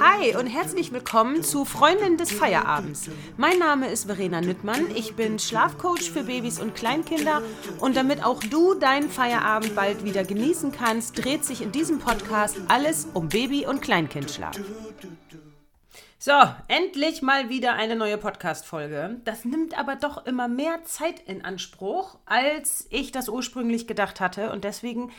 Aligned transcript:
Hi 0.00 0.36
und 0.36 0.46
herzlich 0.46 0.92
willkommen 0.92 1.44
zu 1.44 1.64
Freundin 1.64 2.16
des 2.16 2.32
Feierabends. 2.32 3.08
Mein 3.36 3.58
Name 3.58 3.88
ist 3.88 4.06
Verena 4.06 4.40
Nüttmann. 4.40 4.90
Ich 4.94 5.14
bin 5.14 5.38
Schlafcoach 5.38 6.10
für 6.10 6.24
Babys 6.24 6.58
und 6.58 6.74
Kleinkinder 6.74 7.42
und 7.78 7.96
damit 7.96 8.24
auch 8.24 8.40
du 8.40 8.74
deinen 8.74 9.08
Feierabend 9.08 9.76
bald 9.76 10.04
wieder 10.04 10.24
genießen 10.24 10.72
kannst, 10.72 11.24
dreht 11.24 11.44
sich 11.44 11.62
in 11.62 11.70
diesem 11.70 12.00
Podcast 12.00 12.56
alles 12.66 13.06
um 13.14 13.28
Baby- 13.28 13.66
und 13.66 13.82
Kleinkindschlaf. 13.82 14.58
So, 16.18 16.32
endlich 16.66 17.22
mal 17.22 17.48
wieder 17.50 17.74
eine 17.74 17.94
neue 17.94 18.18
Podcast-Folge. 18.18 19.20
Das 19.24 19.44
nimmt 19.44 19.78
aber 19.78 19.94
doch 19.94 20.26
immer 20.26 20.48
mehr 20.48 20.82
Zeit 20.82 21.20
in 21.20 21.44
Anspruch, 21.44 22.18
als 22.26 22.88
ich 22.90 23.12
das 23.12 23.28
ursprünglich 23.28 23.86
gedacht 23.86 24.18
hatte. 24.18 24.50
Und 24.50 24.64
deswegen 24.64 25.12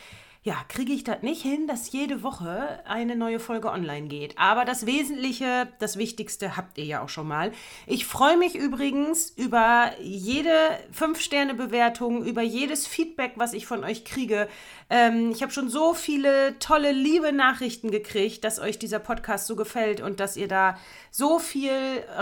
ja, 0.48 0.64
kriege 0.68 0.94
ich 0.94 1.04
das 1.04 1.20
nicht 1.20 1.42
hin, 1.42 1.66
dass 1.66 1.92
jede 1.92 2.22
Woche 2.22 2.82
eine 2.86 3.16
neue 3.16 3.38
Folge 3.38 3.70
online 3.70 4.08
geht. 4.08 4.38
Aber 4.38 4.64
das 4.64 4.86
Wesentliche, 4.86 5.68
das 5.78 5.98
Wichtigste 5.98 6.56
habt 6.56 6.78
ihr 6.78 6.86
ja 6.86 7.02
auch 7.02 7.10
schon 7.10 7.28
mal. 7.28 7.52
Ich 7.86 8.06
freue 8.06 8.38
mich 8.38 8.54
übrigens 8.54 9.28
über 9.36 9.90
jede 10.00 10.50
5-Sterne-Bewertung, 10.98 12.24
über 12.24 12.40
jedes 12.40 12.86
Feedback, 12.86 13.32
was 13.36 13.52
ich 13.52 13.66
von 13.66 13.84
euch 13.84 14.06
kriege. 14.06 14.48
Ähm, 14.88 15.32
ich 15.32 15.42
habe 15.42 15.52
schon 15.52 15.68
so 15.68 15.92
viele 15.92 16.58
tolle, 16.60 16.92
liebe 16.92 17.30
Nachrichten 17.30 17.90
gekriegt, 17.90 18.42
dass 18.42 18.58
euch 18.58 18.78
dieser 18.78 19.00
Podcast 19.00 19.48
so 19.48 19.54
gefällt 19.54 20.00
und 20.00 20.18
dass 20.18 20.38
ihr 20.38 20.48
da 20.48 20.78
so 21.10 21.38
viel 21.38 21.72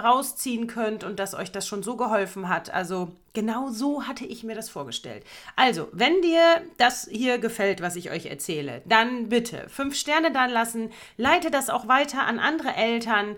rausziehen 0.02 0.66
könnt 0.66 1.04
und 1.04 1.20
dass 1.20 1.36
euch 1.36 1.52
das 1.52 1.68
schon 1.68 1.84
so 1.84 1.96
geholfen 1.96 2.48
hat. 2.48 2.70
Also 2.74 3.12
genau 3.36 3.68
so 3.68 4.04
hatte 4.04 4.24
ich 4.24 4.44
mir 4.44 4.56
das 4.56 4.70
vorgestellt. 4.70 5.22
Also, 5.56 5.88
wenn 5.92 6.22
dir 6.22 6.62
das 6.78 7.06
hier 7.12 7.36
gefällt, 7.38 7.82
was 7.82 7.94
ich 7.94 8.10
euch 8.10 8.26
erzähle, 8.26 8.80
dann 8.86 9.28
bitte 9.28 9.68
fünf 9.68 9.94
Sterne 9.94 10.32
da 10.32 10.46
lassen, 10.46 10.90
leite 11.18 11.50
das 11.50 11.68
auch 11.68 11.86
weiter 11.86 12.26
an 12.26 12.38
andere 12.38 12.74
Eltern, 12.74 13.36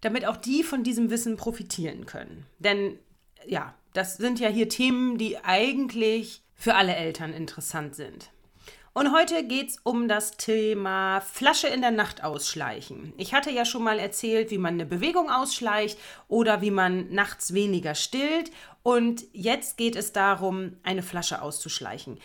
damit 0.00 0.26
auch 0.26 0.36
die 0.36 0.62
von 0.62 0.84
diesem 0.84 1.10
Wissen 1.10 1.36
profitieren 1.36 2.06
können. 2.06 2.46
Denn 2.60 3.00
ja, 3.44 3.74
das 3.94 4.16
sind 4.16 4.38
ja 4.38 4.48
hier 4.48 4.68
Themen, 4.68 5.18
die 5.18 5.38
eigentlich 5.38 6.42
für 6.54 6.76
alle 6.76 6.94
Eltern 6.94 7.32
interessant 7.32 7.96
sind. 7.96 8.30
Und 8.96 9.12
heute 9.12 9.44
geht 9.44 9.68
es 9.68 9.78
um 9.82 10.08
das 10.08 10.38
Thema 10.38 11.20
Flasche 11.20 11.68
in 11.68 11.82
der 11.82 11.90
Nacht 11.90 12.24
ausschleichen. 12.24 13.12
Ich 13.18 13.34
hatte 13.34 13.50
ja 13.50 13.66
schon 13.66 13.82
mal 13.82 13.98
erzählt, 13.98 14.50
wie 14.50 14.56
man 14.56 14.72
eine 14.72 14.86
Bewegung 14.86 15.28
ausschleicht 15.28 15.98
oder 16.28 16.62
wie 16.62 16.70
man 16.70 17.12
nachts 17.12 17.52
weniger 17.52 17.94
stillt. 17.94 18.50
Und 18.86 19.24
jetzt 19.32 19.78
geht 19.78 19.96
es 19.96 20.12
darum, 20.12 20.76
eine 20.84 21.02
Flasche 21.02 21.42
auszuschleichen. 21.42 22.20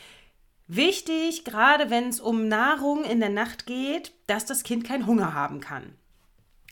Wichtig, 0.68 1.44
gerade 1.44 1.90
wenn 1.90 2.10
es 2.10 2.20
um 2.20 2.48
Nahrung 2.50 3.04
in 3.04 3.20
der 3.20 3.30
Nacht 3.30 3.66
geht, 3.66 4.12
dass 4.28 4.46
das 4.46 4.62
Kind 4.62 4.84
keinen 4.84 5.08
Hunger 5.08 5.34
haben 5.34 5.60
kann. 5.60 5.96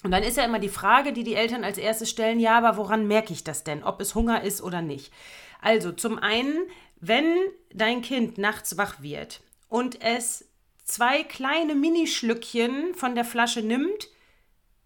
Und 0.03 0.11
dann 0.11 0.21
ist 0.21 0.37
ja 0.37 0.45
immer 0.45 0.59
die 0.59 0.69
Frage, 0.69 1.11
die 1.11 1.23
die 1.23 1.33
Eltern 1.33 1.63
als 1.63 1.79
erstes 1.79 2.11
stellen, 2.11 2.39
ja, 2.39 2.55
aber 2.55 2.77
woran 2.77 3.07
merke 3.07 3.33
ich 3.33 3.43
das 3.43 3.63
denn, 3.63 3.83
ob 3.83 3.99
es 3.99 4.13
Hunger 4.13 4.43
ist 4.43 4.61
oder 4.61 4.83
nicht? 4.83 5.11
Also 5.59 5.91
zum 5.91 6.19
einen, 6.19 6.67
wenn 6.99 7.25
dein 7.73 8.03
Kind 8.03 8.37
nachts 8.37 8.77
wach 8.77 9.01
wird 9.01 9.41
und 9.69 10.03
es 10.03 10.45
zwei 10.83 11.23
kleine 11.23 11.73
Minischlückchen 11.73 12.93
von 12.93 13.15
der 13.15 13.25
Flasche 13.25 13.63
nimmt, 13.63 14.07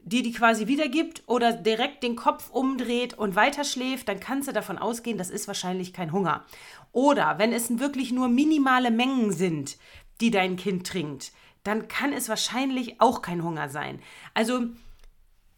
die 0.04 0.22
die 0.22 0.34
quasi 0.34 0.68
wiedergibt 0.68 1.24
oder 1.28 1.54
direkt 1.54 2.04
den 2.04 2.16
Kopf 2.16 2.50
umdreht 2.50 3.14
und 3.14 3.36
weiterschläft, 3.36 4.08
dann 4.08 4.20
kannst 4.20 4.48
du 4.48 4.54
davon 4.54 4.78
ausgehen, 4.78 5.18
das 5.18 5.30
ist 5.30 5.48
wahrscheinlich 5.48 5.94
kein 5.94 6.12
Hunger. 6.12 6.46
Oder 6.92 7.40
wenn 7.40 7.54
es 7.54 7.80
wirklich 7.80 8.12
nur 8.12 8.28
minimale 8.28 8.92
Mengen 8.92 9.32
sind, 9.32 9.78
die 10.20 10.30
dein 10.30 10.58
Kind 10.58 10.86
trinkt, 10.86 11.32
dann 11.64 11.88
kann 11.88 12.12
es 12.12 12.28
wahrscheinlich 12.28 13.00
auch 13.00 13.22
kein 13.22 13.44
Hunger 13.44 13.70
sein. 13.70 14.00
Also 14.34 14.68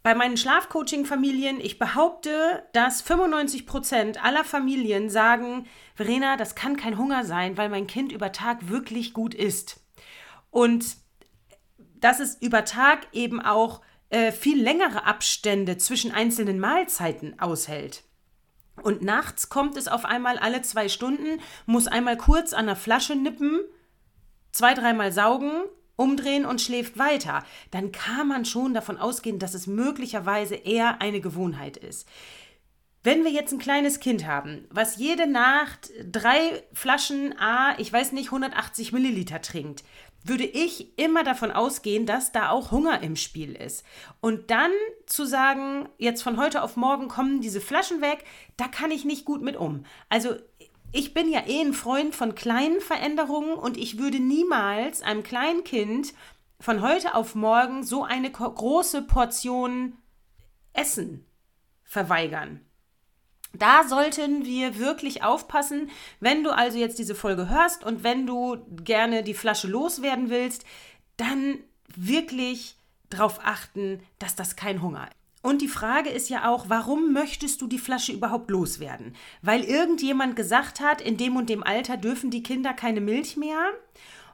bei 0.03 0.13
meinen 0.13 0.37
Schlafcoaching-Familien, 0.37 1.59
ich 1.59 1.80
behaupte, 1.80 2.63
dass 2.73 3.02
95 3.02 3.65
Prozent 3.65 4.23
aller 4.23 4.43
Familien 4.43 5.09
sagen, 5.09 5.65
Verena, 5.95 6.37
das 6.37 6.53
kann 6.53 6.77
kein 6.77 6.99
Hunger 6.99 7.25
sein, 7.25 7.58
weil 7.58 7.70
mein 7.70 7.87
Kind 7.87 8.11
über 8.11 8.31
Tag 8.31 8.70
wirklich 8.70 9.14
gut 9.14 9.33
isst. 9.33 9.81
Und 10.52 10.97
dass 11.95 12.20
es 12.20 12.36
über 12.39 12.65
Tag 12.65 13.08
eben 13.14 13.41
auch 13.41 13.81
äh, 14.10 14.32
viel 14.32 14.61
längere 14.61 15.05
Abstände 15.05 15.77
zwischen 15.77 16.11
einzelnen 16.11 16.60
Mahlzeiten 16.60 17.39
aushält. 17.39 18.04
Und 18.82 19.02
nachts 19.02 19.49
kommt 19.49 19.77
es 19.77 19.88
auf 19.88 20.05
einmal 20.05 20.38
alle 20.38 20.61
zwei 20.61 20.89
Stunden, 20.89 21.39
muss 21.66 21.88
einmal 21.88 22.17
kurz 22.17 22.54
an 22.54 22.65
der 22.65 22.76
Flasche 22.76 23.15
nippen, 23.15 23.61
zwei, 24.52 24.73
dreimal 24.73 25.11
saugen 25.11 25.64
umdrehen 25.95 26.45
und 26.45 26.61
schläft 26.61 26.98
weiter, 26.98 27.44
dann 27.71 27.92
kann 27.92 28.27
man 28.27 28.45
schon 28.45 28.73
davon 28.73 28.98
ausgehen, 28.98 29.39
dass 29.39 29.54
es 29.54 29.67
möglicherweise 29.67 30.55
eher 30.55 31.02
eine 31.02 31.21
Gewohnheit 31.21 31.77
ist. 31.77 32.08
Wenn 33.04 33.23
wir 33.23 33.32
jetzt 33.32 33.54
ein 33.54 33.60
kleines 33.60 33.99
Kind 33.99 34.26
haben, 34.26 34.65
was 34.71 34.98
jede 34.98 35.27
Nacht 35.27 35.92
drei 36.11 36.64
Flaschen 36.73 37.38
A, 37.38 37.77
ich 37.77 37.94
weiß 37.94 38.14
nicht, 38.14 38.27
180 38.27 38.94
Milliliter 38.94 39.42
trinkt, 39.42 39.83
würde 40.27 40.43
ich 40.43 40.97
immer 40.97 41.23
davon 41.23 41.52
ausgehen, 41.52 42.05
dass 42.05 42.31
da 42.31 42.49
auch 42.49 42.71
Hunger 42.71 43.02
im 43.02 43.15
Spiel 43.15 43.53
ist. 43.53 43.86
Und 44.21 44.49
dann 44.49 44.71
zu 45.05 45.25
sagen, 45.25 45.87
jetzt 45.97 46.23
von 46.23 46.37
heute 46.37 46.63
auf 46.63 46.75
morgen 46.75 47.08
kommen 47.08 47.41
diese 47.41 47.61
Flaschen 47.61 48.02
weg, 48.02 48.25
da 48.58 48.67
kann 48.67 48.89
ich 48.89 49.05
nicht 49.05 49.25
gut 49.25 49.43
mit 49.43 49.55
um. 49.55 49.85
Also 50.09 50.35
ich 50.91 51.14
bin 51.14 51.31
ja 51.31 51.45
eh 51.45 51.61
ein 51.61 51.73
Freund 51.73 52.15
von 52.15 52.33
kleinen 52.33 52.81
Veränderungen 52.81 53.53
und 53.53 53.77
ich 53.77 53.99
würde 53.99 54.19
niemals 54.19 55.03
einem 55.03 55.23
kleinen 55.23 55.64
Kind 55.64 56.14
von 56.59 56.81
heute 56.81 57.14
auf 57.14 57.35
morgen 57.35 57.83
so 57.83 58.03
eine 58.03 58.31
große 58.31 59.03
Portion 59.03 59.97
Essen 60.73 61.25
verweigern. 61.83 62.64
Da 63.58 63.83
sollten 63.88 64.45
wir 64.45 64.80
wirklich 64.80 65.23
aufpassen, 65.23 65.89
wenn 66.20 66.43
du 66.43 66.52
also 66.52 66.77
jetzt 66.77 66.99
diese 66.99 67.16
Folge 67.16 67.49
hörst 67.49 67.83
und 67.83 68.04
wenn 68.04 68.26
du 68.27 68.58
gerne 68.83 69.23
die 69.23 69.33
Flasche 69.33 69.67
loswerden 69.67 70.30
willst, 70.30 70.66
dann 71.17 71.60
wirklich 71.95 72.76
darauf 73.10 73.39
achten, 73.44 73.99
dass 74.20 74.36
das 74.36 74.55
kein 74.55 74.82
Hunger 74.82 75.08
ist. 75.08 75.15
Und 75.45 75.61
die 75.61 75.67
Frage 75.67 76.10
ist 76.10 76.30
ja 76.30 76.49
auch, 76.49 76.70
warum 76.70 77.14
möchtest 77.14 77.61
du 77.61 77.67
die 77.67 77.77
Flasche 77.77 78.11
überhaupt 78.11 78.49
loswerden? 78.49 79.15
Weil 79.44 79.64
irgendjemand 79.64 80.36
gesagt 80.36 80.80
hat, 80.80 81.02
in 81.02 81.17
dem 81.17 81.36
und 81.36 81.49
dem 81.49 81.64
Alter 81.64 81.98
dürfen 81.98 82.32
die 82.32 82.42
Kinder 82.42 82.73
keine 82.73 82.99
Milch 82.99 83.38
mehr? 83.38 83.60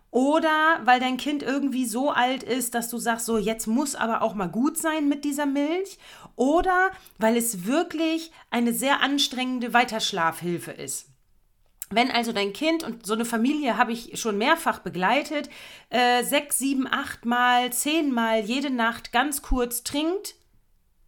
Oder 0.09 0.79
weil 0.85 1.01
dein 1.01 1.17
Kind 1.17 1.43
irgendwie 1.43 1.85
so 1.85 2.11
alt 2.11 2.43
ist, 2.43 2.75
dass 2.75 2.89
du 2.89 2.97
sagst, 2.97 3.25
so 3.25 3.37
jetzt 3.37 3.67
muss 3.67 3.93
aber 3.93 4.21
auch 4.21 4.35
mal 4.35 4.47
gut 4.47 4.77
sein 4.77 5.09
mit 5.09 5.25
dieser 5.25 5.45
Milch? 5.45 5.97
Oder 6.35 6.91
weil 7.17 7.37
es 7.37 7.65
wirklich 7.65 8.31
eine 8.49 8.73
sehr 8.73 9.01
anstrengende 9.01 9.73
Weiterschlafhilfe 9.73 10.71
ist? 10.71 11.07
Wenn 11.91 12.09
also 12.09 12.31
dein 12.31 12.53
Kind 12.53 12.83
und 12.83 13.05
so 13.05 13.13
eine 13.13 13.25
Familie 13.25 13.77
habe 13.77 13.91
ich 13.91 14.19
schon 14.19 14.37
mehrfach 14.37 14.79
begleitet, 14.79 15.49
äh, 15.89 16.23
sechs, 16.23 16.57
sieben, 16.57 16.87
acht 16.87 17.25
Mal, 17.25 17.73
zehn 17.73 18.13
Mal 18.13 18.39
jede 18.39 18.69
Nacht 18.69 19.11
ganz 19.11 19.41
kurz 19.41 19.83
trinkt, 19.83 20.35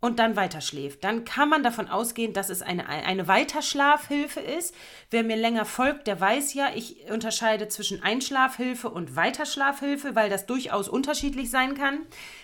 und 0.03 0.19
dann 0.19 0.35
weiterschläft. 0.35 1.01
Dann 1.05 1.23
kann 1.23 1.47
man 1.47 1.63
davon 1.63 1.87
ausgehen, 1.87 2.33
dass 2.33 2.49
es 2.49 2.61
eine, 2.61 2.89
eine 2.89 3.29
Weiterschlafhilfe 3.29 4.41
ist. 4.41 4.75
Wer 5.09 5.23
mir 5.23 5.37
länger 5.37 5.63
folgt, 5.63 6.07
der 6.07 6.19
weiß 6.19 6.55
ja, 6.55 6.71
ich 6.75 7.09
unterscheide 7.09 7.69
zwischen 7.69 8.03
Einschlafhilfe 8.03 8.89
und 8.89 9.15
Weiterschlafhilfe, 9.15 10.13
weil 10.13 10.29
das 10.29 10.45
durchaus 10.45 10.89
unterschiedlich 10.89 11.49
sein 11.49 11.73
kann. 11.73 12.01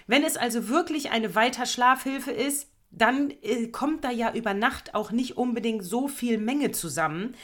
Wenn 0.07 0.23
es 0.23 0.37
also 0.37 0.69
wirklich 0.69 1.11
eine 1.11 1.35
Weiterschlafhilfe 1.35 2.31
ist, 2.31 2.69
dann 2.91 3.29
äh, 3.41 3.67
kommt 3.67 4.05
da 4.05 4.09
ja 4.09 4.33
über 4.33 4.53
Nacht 4.53 4.95
auch 4.95 5.11
nicht 5.11 5.35
unbedingt 5.35 5.83
so 5.83 6.07
viel 6.07 6.37
Menge 6.37 6.71
zusammen, 6.71 7.35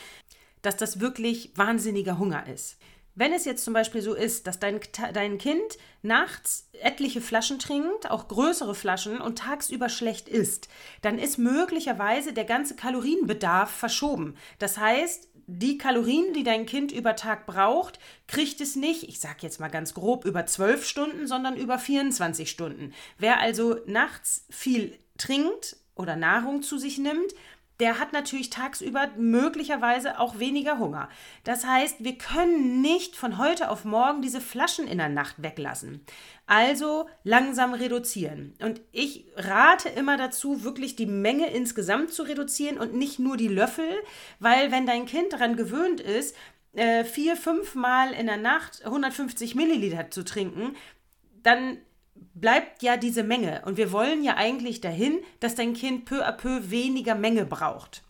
dass 0.61 0.77
das 0.77 1.01
wirklich 1.01 1.51
wahnsinniger 1.55 2.17
Hunger 2.17 2.47
ist. 2.47 2.77
Wenn 3.15 3.31
es 3.31 3.45
jetzt 3.45 3.63
zum 3.63 3.73
Beispiel 3.73 4.01
so 4.01 4.13
ist, 4.13 4.45
dass 4.45 4.59
dein, 4.59 4.79
dein 5.13 5.37
Kind 5.37 5.77
nachts 6.01 6.69
etliche 6.73 7.21
Flaschen 7.21 7.59
trinkt, 7.59 8.11
auch 8.11 8.27
größere 8.27 8.75
Flaschen 8.75 9.21
und 9.21 9.39
tagsüber 9.39 9.87
schlecht 9.87 10.27
isst, 10.27 10.67
dann 11.01 11.17
ist 11.17 11.37
möglicherweise 11.37 12.33
der 12.33 12.43
ganze 12.43 12.75
Kalorienbedarf 12.75 13.71
verschoben. 13.71 14.35
Das 14.59 14.77
heißt, 14.77 15.29
die 15.47 15.77
Kalorien, 15.77 16.33
die 16.33 16.43
dein 16.43 16.65
Kind 16.65 16.91
über 16.91 17.15
Tag 17.15 17.45
braucht, 17.45 17.99
kriegt 18.27 18.59
es 18.61 18.75
nicht, 18.75 19.03
ich 19.03 19.19
sage 19.19 19.37
jetzt 19.41 19.59
mal 19.59 19.69
ganz 19.69 19.93
grob, 19.93 20.25
über 20.25 20.45
12 20.45 20.85
Stunden, 20.85 21.27
sondern 21.27 21.55
über 21.55 21.79
24 21.79 22.49
Stunden. 22.49 22.93
Wer 23.17 23.39
also 23.39 23.77
nachts 23.85 24.45
viel 24.49 24.97
trinkt 25.17 25.77
oder 25.95 26.15
Nahrung 26.15 26.63
zu 26.63 26.77
sich 26.77 26.97
nimmt, 26.97 27.33
der 27.79 27.99
hat 27.99 28.13
natürlich 28.13 28.49
tagsüber 28.49 29.09
möglicherweise 29.17 30.19
auch 30.19 30.39
weniger 30.39 30.79
Hunger. 30.79 31.09
Das 31.43 31.65
heißt, 31.65 32.03
wir 32.03 32.17
können 32.17 32.81
nicht 32.81 33.15
von 33.15 33.37
heute 33.37 33.69
auf 33.69 33.83
morgen 33.83 34.21
diese 34.21 34.39
Flaschen 34.41 34.87
in 34.87 34.97
der 34.97 35.09
Nacht 35.09 35.35
weglassen. 35.41 36.05
Also 36.47 37.09
langsam 37.23 37.73
reduzieren. 37.73 38.55
Und 38.61 38.81
ich 38.91 39.25
rate 39.35 39.89
immer 39.89 40.15
dazu, 40.17 40.63
wirklich 40.63 40.95
die 40.95 41.05
Menge 41.05 41.49
insgesamt 41.49 42.13
zu 42.13 42.23
reduzieren 42.23 42.77
und 42.77 42.93
nicht 42.93 43.19
nur 43.19 43.35
die 43.35 43.47
Löffel, 43.47 43.89
weil 44.39 44.71
wenn 44.71 44.85
dein 44.85 45.05
Kind 45.05 45.33
daran 45.33 45.55
gewöhnt 45.55 45.99
ist, 45.99 46.35
äh, 46.73 47.03
vier, 47.03 47.35
fünf 47.35 47.75
Mal 47.75 48.11
in 48.11 48.27
der 48.27 48.37
Nacht 48.37 48.85
150 48.85 49.55
Milliliter 49.55 50.11
zu 50.11 50.23
trinken, 50.23 50.75
dann 51.41 51.77
bleibt 52.15 52.83
ja 52.83 52.97
diese 52.97 53.23
Menge. 53.23 53.61
Und 53.65 53.77
wir 53.77 53.91
wollen 53.91 54.23
ja 54.23 54.35
eigentlich 54.35 54.81
dahin, 54.81 55.19
dass 55.39 55.55
dein 55.55 55.73
Kind 55.73 56.05
peu 56.05 56.25
à 56.25 56.31
peu 56.31 56.69
weniger 56.69 57.15
Menge 57.15 57.45
braucht. 57.45 58.03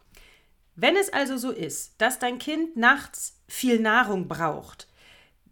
Wenn 0.76 0.96
es 0.96 1.12
also 1.12 1.38
so 1.38 1.52
ist, 1.52 2.02
dass 2.02 2.20
dein 2.20 2.38
Kind 2.38 2.76
nachts 2.76 3.40
viel 3.48 3.80
Nahrung 3.80 4.28
braucht, 4.28 4.88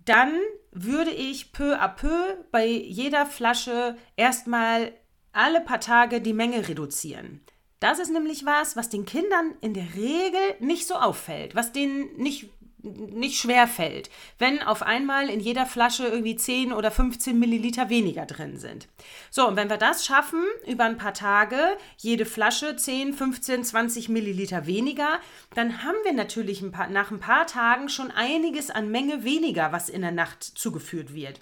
dann 0.05 0.33
würde 0.71 1.11
ich 1.11 1.53
peu 1.53 1.79
à 1.79 1.87
peu 1.87 2.35
bei 2.51 2.65
jeder 2.65 3.25
Flasche 3.25 3.95
erstmal 4.17 4.91
alle 5.31 5.61
paar 5.61 5.79
Tage 5.79 6.19
die 6.19 6.33
Menge 6.33 6.67
reduzieren. 6.67 7.41
Das 7.79 7.99
ist 7.99 8.11
nämlich 8.11 8.45
was, 8.45 8.75
was 8.75 8.89
den 8.89 9.05
Kindern 9.05 9.55
in 9.61 9.73
der 9.73 9.95
Regel 9.95 10.41
nicht 10.59 10.87
so 10.87 10.95
auffällt, 10.95 11.55
was 11.55 11.71
denen 11.71 12.15
nicht 12.17 12.49
nicht 12.83 13.39
schwer 13.39 13.67
fällt, 13.67 14.09
wenn 14.37 14.61
auf 14.61 14.83
einmal 14.83 15.29
in 15.29 15.39
jeder 15.39 15.65
Flasche 15.65 16.05
irgendwie 16.05 16.35
10 16.35 16.73
oder 16.73 16.91
15 16.91 17.37
Milliliter 17.39 17.89
weniger 17.89 18.25
drin 18.25 18.57
sind. 18.57 18.87
So, 19.31 19.47
und 19.47 19.55
wenn 19.55 19.69
wir 19.69 19.77
das 19.77 20.05
schaffen, 20.05 20.43
über 20.67 20.83
ein 20.83 20.97
paar 20.97 21.13
Tage, 21.13 21.57
jede 21.97 22.25
Flasche 22.25 22.75
10, 22.75 23.13
15, 23.13 23.63
20 23.63 24.09
Milliliter 24.09 24.67
weniger, 24.67 25.19
dann 25.55 25.83
haben 25.83 25.97
wir 26.03 26.13
natürlich 26.13 26.61
ein 26.61 26.71
paar, 26.71 26.89
nach 26.89 27.11
ein 27.11 27.19
paar 27.19 27.47
Tagen 27.47 27.87
schon 27.87 28.11
einiges 28.11 28.69
an 28.69 28.91
Menge 28.91 29.23
weniger, 29.23 29.71
was 29.71 29.89
in 29.89 30.01
der 30.01 30.11
Nacht 30.11 30.43
zugeführt 30.43 31.13
wird. 31.13 31.39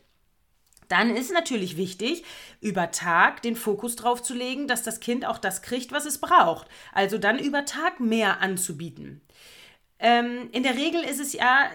Dann 0.92 1.16
ist 1.16 1.32
natürlich 1.32 1.78
wichtig, 1.78 2.26
über 2.60 2.92
Tag 2.92 3.42
den 3.44 3.56
Fokus 3.56 3.96
drauf 3.96 4.22
zu 4.22 4.34
legen, 4.34 4.68
dass 4.68 4.84
das 4.84 5.00
Kind 5.00 5.26
auch 5.26 5.38
das 5.38 5.62
kriegt, 5.62 5.94
was 5.94 6.06
es 6.06 6.20
braucht. 6.20 6.68
Also 6.92 7.18
dann 7.18 7.40
über 7.40 7.64
Tag 7.64 8.02
mehr 8.02 8.42
anzubieten. 8.42 9.22
Ähm, 10.02 10.50
in 10.52 10.64
der 10.64 10.76
Regel 10.76 11.02
ist 11.04 11.20
es 11.20 11.34
ja 11.34 11.70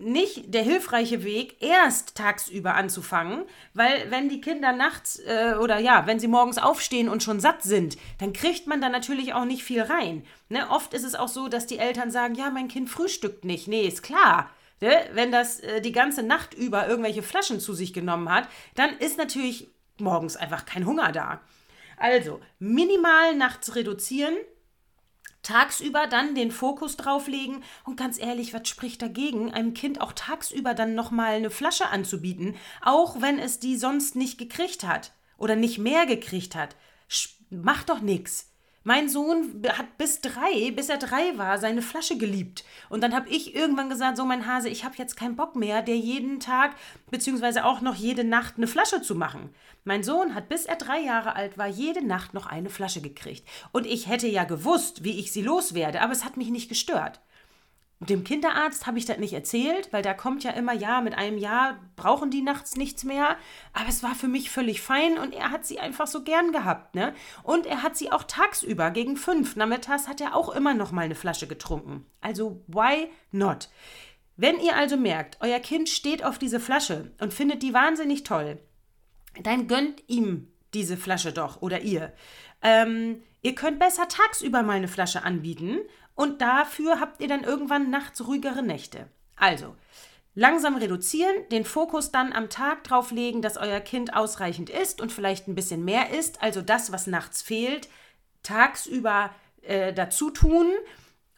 nicht 0.00 0.54
der 0.54 0.62
hilfreiche 0.62 1.24
Weg, 1.24 1.56
erst 1.60 2.14
tagsüber 2.16 2.74
anzufangen, 2.74 3.44
weil 3.74 4.10
wenn 4.10 4.30
die 4.30 4.40
Kinder 4.40 4.72
nachts 4.72 5.18
äh, 5.18 5.56
oder 5.60 5.78
ja, 5.78 6.06
wenn 6.06 6.18
sie 6.18 6.28
morgens 6.28 6.56
aufstehen 6.56 7.08
und 7.08 7.22
schon 7.22 7.38
satt 7.38 7.62
sind, 7.62 7.98
dann 8.18 8.32
kriegt 8.32 8.66
man 8.66 8.80
da 8.80 8.88
natürlich 8.88 9.34
auch 9.34 9.44
nicht 9.44 9.62
viel 9.62 9.82
rein. 9.82 10.24
Ne? 10.48 10.70
Oft 10.70 10.94
ist 10.94 11.04
es 11.04 11.14
auch 11.14 11.28
so, 11.28 11.48
dass 11.48 11.66
die 11.66 11.78
Eltern 11.78 12.10
sagen, 12.10 12.34
ja, 12.34 12.48
mein 12.50 12.68
Kind 12.68 12.88
frühstückt 12.88 13.44
nicht. 13.44 13.68
Nee, 13.68 13.86
ist 13.86 14.02
klar. 14.02 14.50
Ne? 14.80 14.92
Wenn 15.12 15.30
das 15.30 15.60
äh, 15.60 15.82
die 15.82 15.92
ganze 15.92 16.22
Nacht 16.22 16.54
über 16.54 16.88
irgendwelche 16.88 17.22
Flaschen 17.22 17.60
zu 17.60 17.74
sich 17.74 17.92
genommen 17.92 18.30
hat, 18.30 18.48
dann 18.76 18.96
ist 18.98 19.18
natürlich 19.18 19.68
morgens 19.98 20.36
einfach 20.36 20.64
kein 20.64 20.86
Hunger 20.86 21.12
da. 21.12 21.42
Also, 21.98 22.40
minimal 22.58 23.36
nachts 23.36 23.76
reduzieren, 23.76 24.34
tagsüber 25.42 26.06
dann 26.06 26.34
den 26.34 26.50
Fokus 26.50 26.96
drauf 26.96 27.26
legen 27.26 27.62
und 27.84 27.96
ganz 27.96 28.18
ehrlich, 28.18 28.52
was 28.52 28.68
spricht 28.68 29.00
dagegen, 29.02 29.52
einem 29.52 29.74
Kind 29.74 30.00
auch 30.00 30.12
tagsüber 30.12 30.74
dann 30.74 30.94
nochmal 30.94 31.34
eine 31.34 31.50
Flasche 31.50 31.88
anzubieten, 31.88 32.56
auch 32.82 33.20
wenn 33.20 33.38
es 33.38 33.58
die 33.58 33.76
sonst 33.76 34.16
nicht 34.16 34.38
gekriegt 34.38 34.84
hat 34.84 35.12
oder 35.38 35.56
nicht 35.56 35.78
mehr 35.78 36.06
gekriegt 36.06 36.54
hat. 36.54 36.76
Macht 37.50 37.88
doch 37.88 38.00
nichts. 38.00 38.49
Mein 38.82 39.10
Sohn 39.10 39.62
hat 39.68 39.98
bis 39.98 40.22
drei, 40.22 40.70
bis 40.70 40.88
er 40.88 40.96
drei 40.96 41.36
war, 41.36 41.58
seine 41.58 41.82
Flasche 41.82 42.16
geliebt. 42.16 42.64
Und 42.88 43.02
dann 43.02 43.14
habe 43.14 43.28
ich 43.28 43.54
irgendwann 43.54 43.90
gesagt, 43.90 44.16
so 44.16 44.24
mein 44.24 44.46
Hase, 44.46 44.70
ich 44.70 44.86
habe 44.86 44.94
jetzt 44.96 45.16
keinen 45.16 45.36
Bock 45.36 45.54
mehr, 45.54 45.82
der 45.82 45.98
jeden 45.98 46.40
Tag, 46.40 46.74
beziehungsweise 47.10 47.66
auch 47.66 47.82
noch 47.82 47.94
jede 47.94 48.24
Nacht 48.24 48.54
eine 48.56 48.66
Flasche 48.66 49.02
zu 49.02 49.14
machen. 49.14 49.50
Mein 49.84 50.02
Sohn 50.02 50.34
hat, 50.34 50.48
bis 50.48 50.64
er 50.64 50.76
drei 50.76 50.98
Jahre 50.98 51.36
alt 51.36 51.58
war, 51.58 51.66
jede 51.66 52.02
Nacht 52.02 52.32
noch 52.32 52.46
eine 52.46 52.70
Flasche 52.70 53.02
gekriegt. 53.02 53.46
Und 53.70 53.86
ich 53.86 54.08
hätte 54.08 54.28
ja 54.28 54.44
gewusst, 54.44 55.04
wie 55.04 55.18
ich 55.20 55.30
sie 55.30 55.42
loswerde, 55.42 56.00
aber 56.00 56.12
es 56.12 56.24
hat 56.24 56.38
mich 56.38 56.48
nicht 56.48 56.70
gestört. 56.70 57.20
Dem 58.02 58.24
Kinderarzt 58.24 58.86
habe 58.86 58.96
ich 58.96 59.04
das 59.04 59.18
nicht 59.18 59.34
erzählt, 59.34 59.92
weil 59.92 60.02
da 60.02 60.14
kommt 60.14 60.42
ja 60.42 60.52
immer, 60.52 60.72
ja, 60.72 61.02
mit 61.02 61.12
einem 61.12 61.36
Jahr 61.36 61.78
brauchen 61.96 62.30
die 62.30 62.40
nachts 62.40 62.76
nichts 62.76 63.04
mehr. 63.04 63.36
Aber 63.74 63.90
es 63.90 64.02
war 64.02 64.14
für 64.14 64.26
mich 64.26 64.50
völlig 64.50 64.80
fein 64.80 65.18
und 65.18 65.34
er 65.34 65.50
hat 65.50 65.66
sie 65.66 65.78
einfach 65.80 66.06
so 66.06 66.24
gern 66.24 66.50
gehabt, 66.50 66.94
ne? 66.94 67.12
Und 67.42 67.66
er 67.66 67.82
hat 67.82 67.98
sie 67.98 68.10
auch 68.10 68.24
tagsüber 68.24 68.90
gegen 68.90 69.18
fünf 69.18 69.54
nachmittags 69.54 70.08
hat 70.08 70.22
er 70.22 70.34
auch 70.34 70.48
immer 70.48 70.72
noch 70.72 70.92
mal 70.92 71.02
eine 71.02 71.14
Flasche 71.14 71.46
getrunken. 71.46 72.06
Also 72.22 72.64
why 72.68 73.10
not? 73.32 73.68
Wenn 74.38 74.58
ihr 74.60 74.76
also 74.76 74.96
merkt, 74.96 75.36
euer 75.40 75.60
Kind 75.60 75.90
steht 75.90 76.24
auf 76.24 76.38
diese 76.38 76.58
Flasche 76.58 77.10
und 77.20 77.34
findet 77.34 77.62
die 77.62 77.74
wahnsinnig 77.74 78.22
toll, 78.22 78.58
dann 79.42 79.68
gönnt 79.68 80.02
ihm 80.06 80.50
diese 80.72 80.96
Flasche 80.96 81.34
doch 81.34 81.60
oder 81.60 81.82
ihr. 81.82 82.14
Ähm, 82.62 83.22
ihr 83.42 83.54
könnt 83.54 83.78
besser 83.78 84.08
tagsüber 84.08 84.62
mal 84.62 84.76
eine 84.76 84.88
Flasche 84.88 85.22
anbieten 85.22 85.80
und 86.20 86.42
dafür 86.42 87.00
habt 87.00 87.22
ihr 87.22 87.28
dann 87.28 87.44
irgendwann 87.44 87.88
nachts 87.88 88.26
ruhigere 88.26 88.62
Nächte. 88.62 89.06
Also, 89.36 89.74
langsam 90.34 90.76
reduzieren, 90.76 91.34
den 91.50 91.64
Fokus 91.64 92.12
dann 92.12 92.34
am 92.34 92.50
Tag 92.50 92.84
drauf 92.84 93.10
legen, 93.10 93.40
dass 93.40 93.56
euer 93.56 93.80
Kind 93.80 94.14
ausreichend 94.14 94.68
isst 94.68 95.00
und 95.00 95.12
vielleicht 95.12 95.48
ein 95.48 95.54
bisschen 95.54 95.82
mehr 95.82 96.10
isst, 96.10 96.42
also 96.42 96.60
das, 96.60 96.92
was 96.92 97.06
nachts 97.06 97.40
fehlt, 97.40 97.88
tagsüber 98.42 99.30
äh, 99.62 99.94
dazu 99.94 100.28
tun. 100.28 100.66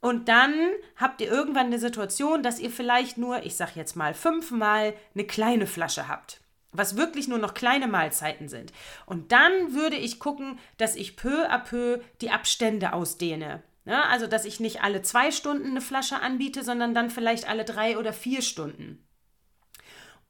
Und 0.00 0.29
dann 0.29 0.52
habt 0.96 1.20
ihr 1.20 1.31
irgendwann 1.31 1.67
eine 1.67 1.79
Situation, 1.79 2.43
dass 2.43 2.58
ihr 2.58 2.70
vielleicht 2.70 3.19
nur, 3.19 3.46
ich 3.46 3.55
sag 3.55 3.76
jetzt 3.76 3.94
mal, 3.94 4.14
fünfmal 4.14 4.94
eine 5.14 5.25
kleine 5.25 5.69
Flasche 5.69 6.08
habt 6.08 6.40
was 6.75 6.96
wirklich 6.96 7.29
nur 7.29 7.37
noch 7.37 7.52
kleine 7.52 7.87
Mahlzeiten 7.87 8.49
sind. 8.49 8.73
Und 9.05 9.31
dann 9.31 9.75
würde 9.75 9.96
ich 9.96 10.19
gucken, 10.19 10.58
dass 10.79 10.96
ich 10.96 11.17
peu 11.17 11.46
à 11.50 11.58
peu 11.58 12.00
die 12.23 12.31
Abstände 12.31 12.94
ausdehne. 12.94 13.62
Ja, 13.84 14.02
also, 14.05 14.26
dass 14.26 14.44
ich 14.44 14.61
nicht 14.61 14.82
alle 14.82 15.02
zwei 15.02 15.31
Stunden 15.31 15.70
eine 15.70 15.81
Flasche 15.81 16.20
anbiete, 16.20 16.62
sondern 16.62 16.94
dann 16.94 17.11
vielleicht 17.11 17.49
alle 17.49 17.64
drei 17.64 17.99
oder 17.99 18.12
vier 18.12 18.43
Stunden. 18.43 19.05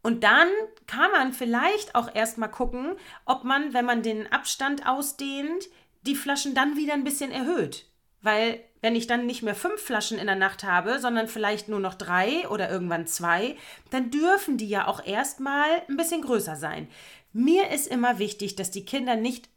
Und 0.02 0.25
dann 0.25 0.49
kann 0.87 1.10
man 1.12 1.32
vielleicht 1.32 1.94
auch 1.94 2.12
erstmal 2.12 2.50
gucken, 2.50 2.96
ob 3.25 3.44
man, 3.44 3.72
wenn 3.72 3.84
man 3.84 4.02
den 4.02 4.31
Abstand 4.32 4.87
ausdehnt, 4.87 5.69
die 6.02 6.16
Flaschen 6.16 6.54
dann 6.54 6.76
wieder 6.76 6.94
ein 6.94 7.04
bisschen 7.04 7.31
erhöht. 7.31 7.87
Weil, 8.20 8.60
wenn 8.81 8.96
ich 8.96 9.06
dann 9.06 9.26
nicht 9.26 9.43
mehr 9.43 9.54
fünf 9.54 9.81
Flaschen 9.81 10.19
in 10.19 10.26
der 10.26 10.37
Nacht 10.37 10.64
habe, 10.64 10.99
sondern 10.99 11.28
vielleicht 11.28 11.69
nur 11.69 11.81
noch 11.81 11.94
drei 11.94 12.49
oder 12.49 12.70
irgendwann 12.70 13.06
zwei, 13.06 13.56
dann 13.90 14.10
dürfen 14.10 14.56
die 14.56 14.69
ja 14.69 14.88
auch 14.88 15.04
erstmal 15.04 15.82
ein 15.88 15.96
bisschen 15.96 16.22
größer 16.22 16.56
sein. 16.56 16.88
Mir 17.32 17.70
ist 17.70 17.87
immer 17.87 18.19
wichtig, 18.19 18.56
dass 18.56 18.70
die 18.70 18.84
Kinder 18.84 19.16
nicht 19.16 19.49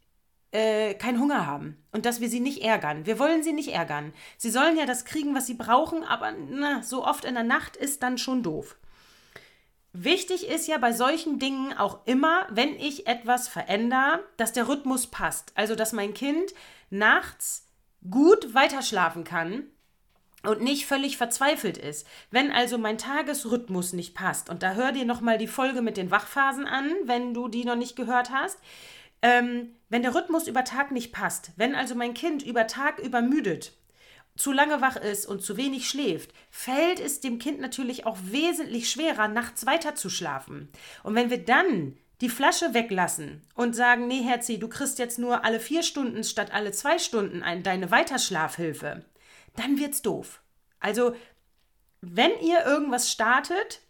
äh, 0.52 0.94
keinen 0.94 1.20
Hunger 1.20 1.46
haben 1.46 1.76
und 1.92 2.06
dass 2.06 2.20
wir 2.20 2.28
sie 2.28 2.40
nicht 2.40 2.62
ärgern. 2.62 3.06
Wir 3.06 3.18
wollen 3.18 3.42
sie 3.42 3.52
nicht 3.52 3.72
ärgern. 3.72 4.12
Sie 4.36 4.50
sollen 4.50 4.76
ja 4.76 4.86
das 4.86 5.04
kriegen, 5.04 5.34
was 5.34 5.46
sie 5.46 5.54
brauchen, 5.54 6.04
aber 6.04 6.32
na, 6.32 6.82
so 6.82 7.04
oft 7.04 7.24
in 7.24 7.34
der 7.34 7.44
Nacht 7.44 7.76
ist 7.76 8.02
dann 8.02 8.18
schon 8.18 8.42
doof. 8.42 8.76
Wichtig 9.92 10.46
ist 10.46 10.68
ja 10.68 10.76
bei 10.76 10.92
solchen 10.92 11.38
Dingen 11.38 11.72
auch 11.72 12.06
immer, 12.06 12.46
wenn 12.50 12.78
ich 12.78 13.06
etwas 13.06 13.48
verändere, 13.48 14.22
dass 14.36 14.52
der 14.52 14.68
Rhythmus 14.68 15.06
passt. 15.06 15.52
Also, 15.54 15.74
dass 15.74 15.92
mein 15.92 16.12
Kind 16.12 16.52
nachts 16.90 17.66
gut 18.10 18.54
weiterschlafen 18.54 19.24
kann 19.24 19.64
und 20.42 20.60
nicht 20.60 20.86
völlig 20.86 21.16
verzweifelt 21.16 21.78
ist. 21.78 22.06
Wenn 22.30 22.52
also 22.52 22.76
mein 22.76 22.98
Tagesrhythmus 22.98 23.94
nicht 23.94 24.14
passt, 24.14 24.50
und 24.50 24.62
da 24.62 24.74
hör 24.74 24.92
dir 24.92 25.06
nochmal 25.06 25.38
die 25.38 25.46
Folge 25.46 25.80
mit 25.80 25.96
den 25.96 26.10
Wachphasen 26.10 26.66
an, 26.66 26.92
wenn 27.04 27.32
du 27.32 27.48
die 27.48 27.64
noch 27.64 27.76
nicht 27.76 27.96
gehört 27.96 28.30
hast, 28.30 28.58
ähm, 29.22 29.74
wenn 29.88 30.02
der 30.02 30.14
Rhythmus 30.14 30.48
über 30.48 30.64
Tag 30.64 30.90
nicht 30.90 31.12
passt, 31.12 31.52
wenn 31.56 31.74
also 31.74 31.94
mein 31.94 32.14
Kind 32.14 32.42
über 32.42 32.66
Tag 32.66 32.98
übermüdet, 32.98 33.72
zu 34.36 34.52
lange 34.52 34.80
wach 34.80 34.96
ist 34.96 35.26
und 35.26 35.42
zu 35.42 35.56
wenig 35.56 35.88
schläft, 35.88 36.32
fällt 36.50 37.00
es 37.00 37.20
dem 37.20 37.38
Kind 37.38 37.60
natürlich 37.60 38.04
auch 38.06 38.18
wesentlich 38.22 38.90
schwerer, 38.90 39.28
nachts 39.28 39.66
weiter 39.66 39.94
zu 39.94 40.10
schlafen. 40.10 40.68
Und 41.02 41.14
wenn 41.14 41.30
wir 41.30 41.42
dann 41.42 41.96
die 42.20 42.28
Flasche 42.28 42.72
weglassen 42.72 43.42
und 43.54 43.74
sagen, 43.74 44.06
nee, 44.06 44.22
Herzi, 44.22 44.58
du 44.58 44.68
kriegst 44.68 44.98
jetzt 44.98 45.18
nur 45.18 45.44
alle 45.44 45.60
vier 45.60 45.82
Stunden 45.82 46.24
statt 46.24 46.52
alle 46.52 46.72
zwei 46.72 46.98
Stunden 46.98 47.42
ein, 47.42 47.62
deine 47.62 47.90
Weiterschlafhilfe, 47.90 49.04
dann 49.56 49.78
wird's 49.78 50.02
doof. 50.02 50.40
Also, 50.80 51.14
wenn 52.00 52.32
ihr 52.40 52.64
irgendwas 52.64 53.10
startet 53.10 53.80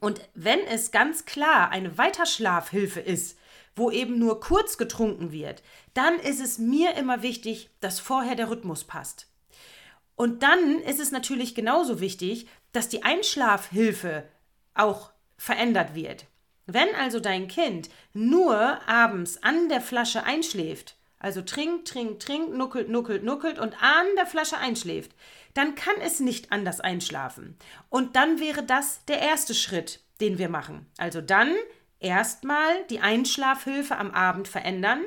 und 0.00 0.20
wenn 0.34 0.60
es 0.60 0.90
ganz 0.90 1.24
klar 1.24 1.70
eine 1.70 1.98
Weiterschlafhilfe 1.98 3.00
ist, 3.00 3.38
wo 3.76 3.90
eben 3.90 4.18
nur 4.18 4.40
kurz 4.40 4.78
getrunken 4.78 5.32
wird, 5.32 5.62
dann 5.94 6.18
ist 6.18 6.40
es 6.40 6.58
mir 6.58 6.94
immer 6.94 7.22
wichtig, 7.22 7.70
dass 7.80 8.00
vorher 8.00 8.34
der 8.34 8.50
Rhythmus 8.50 8.84
passt. 8.84 9.28
Und 10.16 10.42
dann 10.42 10.80
ist 10.80 11.00
es 11.00 11.10
natürlich 11.10 11.54
genauso 11.54 12.00
wichtig, 12.00 12.46
dass 12.72 12.88
die 12.88 13.02
Einschlafhilfe 13.02 14.24
auch 14.74 15.10
verändert 15.36 15.94
wird. 15.94 16.26
Wenn 16.66 16.94
also 16.94 17.20
dein 17.20 17.48
Kind 17.48 17.90
nur 18.12 18.56
abends 18.88 19.42
an 19.42 19.68
der 19.68 19.80
Flasche 19.80 20.24
einschläft, 20.24 20.96
also 21.18 21.42
trinkt, 21.42 21.88
trinkt, 21.88 22.22
trinkt, 22.22 22.54
nuckelt, 22.54 22.88
nuckelt, 22.88 23.24
nuckelt 23.24 23.58
und 23.58 23.74
an 23.82 24.06
der 24.16 24.26
Flasche 24.26 24.58
einschläft, 24.58 25.12
dann 25.54 25.74
kann 25.74 25.94
es 26.02 26.20
nicht 26.20 26.52
anders 26.52 26.80
einschlafen. 26.80 27.56
Und 27.88 28.16
dann 28.16 28.40
wäre 28.40 28.62
das 28.62 29.04
der 29.06 29.20
erste 29.20 29.54
Schritt, 29.54 30.00
den 30.20 30.38
wir 30.38 30.48
machen. 30.48 30.86
Also 30.96 31.20
dann 31.20 31.54
erstmal 32.04 32.84
die 32.90 33.00
Einschlafhilfe 33.00 33.96
am 33.96 34.12
Abend 34.12 34.46
verändern, 34.46 35.00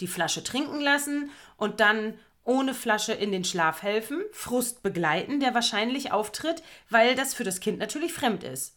die 0.00 0.08
Flasche 0.08 0.42
trinken 0.42 0.80
lassen 0.80 1.30
und 1.56 1.80
dann 1.80 2.18
ohne 2.44 2.74
Flasche 2.74 3.12
in 3.12 3.32
den 3.32 3.44
Schlaf 3.44 3.82
helfen, 3.82 4.20
Frust 4.32 4.82
begleiten, 4.82 5.40
der 5.40 5.54
wahrscheinlich 5.54 6.12
auftritt, 6.12 6.62
weil 6.90 7.14
das 7.14 7.32
für 7.32 7.44
das 7.44 7.60
Kind 7.60 7.78
natürlich 7.78 8.12
fremd 8.12 8.44
ist. 8.44 8.76